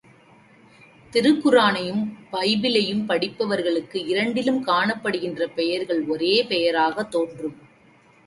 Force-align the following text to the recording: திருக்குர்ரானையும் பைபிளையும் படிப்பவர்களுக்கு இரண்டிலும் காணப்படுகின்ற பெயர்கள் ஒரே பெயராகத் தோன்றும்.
திருக்குர்ரானையும் 1.13 2.01
பைபிளையும் 2.31 3.05
படிப்பவர்களுக்கு 3.05 4.05
இரண்டிலும் 4.05 4.67
காணப்படுகின்ற 4.67 5.45
பெயர்கள் 5.55 6.03
ஒரே 6.05 6.43
பெயராகத் 6.43 7.11
தோன்றும். 7.11 7.57